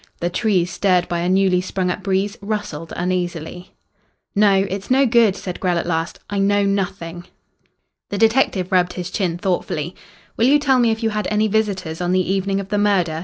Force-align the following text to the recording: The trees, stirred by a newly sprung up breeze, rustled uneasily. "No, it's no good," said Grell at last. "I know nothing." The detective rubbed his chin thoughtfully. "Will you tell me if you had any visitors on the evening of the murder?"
The 0.19 0.31
trees, 0.31 0.71
stirred 0.73 1.07
by 1.07 1.19
a 1.19 1.29
newly 1.29 1.61
sprung 1.61 1.91
up 1.91 2.01
breeze, 2.01 2.35
rustled 2.41 2.91
uneasily. 2.95 3.75
"No, 4.33 4.65
it's 4.67 4.89
no 4.89 5.05
good," 5.05 5.35
said 5.35 5.59
Grell 5.59 5.77
at 5.77 5.85
last. 5.85 6.17
"I 6.27 6.39
know 6.39 6.63
nothing." 6.65 7.25
The 8.09 8.17
detective 8.17 8.71
rubbed 8.71 8.93
his 8.93 9.11
chin 9.11 9.37
thoughtfully. 9.37 9.95
"Will 10.37 10.45
you 10.45 10.57
tell 10.57 10.79
me 10.79 10.89
if 10.89 11.03
you 11.03 11.11
had 11.11 11.27
any 11.29 11.47
visitors 11.47 12.01
on 12.01 12.13
the 12.13 12.33
evening 12.33 12.59
of 12.59 12.69
the 12.69 12.79
murder?" 12.79 13.19